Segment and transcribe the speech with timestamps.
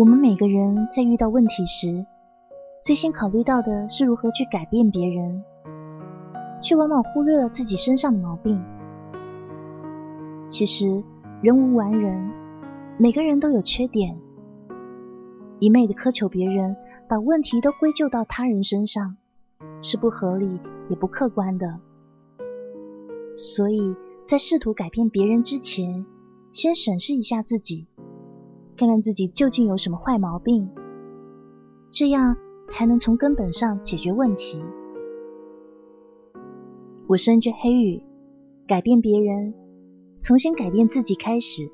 [0.00, 2.06] 我们每个人在遇到问题时，
[2.82, 5.44] 最先考虑到的是如何去改变别人，
[6.62, 8.64] 却往往忽略了自己身上的毛病。
[10.48, 11.04] 其实
[11.42, 12.30] 人无完人，
[12.96, 14.18] 每个人都有缺点。
[15.58, 19.18] 一昧的苛求别人，把问题都归咎到他人身上，
[19.82, 21.78] 是不合理也不客观的。
[23.36, 23.94] 所以
[24.24, 26.06] 在试图改变别人之前，
[26.52, 27.86] 先审视一下自己，
[28.80, 30.70] 看看自己究竟有什么坏毛病，
[31.90, 34.58] 这样才能从根本上解决问题。
[37.06, 38.02] 我深知黑雨，
[38.66, 39.52] 改变别人，
[40.18, 41.70] 从先改变自己开始。